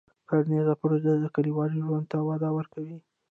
[0.29, 2.97] کرنيزې پروژې د کلیوالو ژوند ته وده ورکوي.